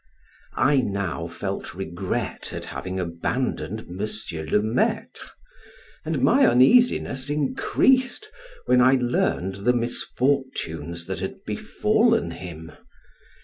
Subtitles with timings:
[0.57, 3.99] I now felt regret at having abandoned M.
[4.47, 5.27] le Maitre,
[6.03, 8.27] and my uneasiness increased
[8.65, 12.71] when I learned the misfortunes that had befallen him.